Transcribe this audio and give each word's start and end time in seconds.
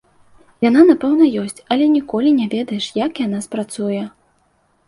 Яна, 0.69 0.81
напэўна, 0.91 1.27
ёсць, 1.43 1.61
але 1.75 1.89
ніколі 1.97 2.29
не 2.39 2.47
ведаеш, 2.57 2.89
як 3.05 3.23
яна 3.25 3.43
спрацуе. 3.49 4.03